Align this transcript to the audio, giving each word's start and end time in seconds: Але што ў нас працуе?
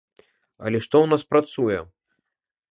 Але 0.69 0.77
што 0.85 0.95
ў 1.01 1.07
нас 1.13 1.21
працуе? 1.35 1.79